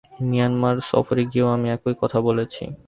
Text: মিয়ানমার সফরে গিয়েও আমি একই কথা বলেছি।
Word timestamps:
মিয়ানমার 0.21 0.75
সফরে 0.89 1.23
গিয়েও 1.31 1.49
আমি 1.55 1.67
একই 1.69 1.95
কথা 2.01 2.19
বলেছি। 2.21 2.63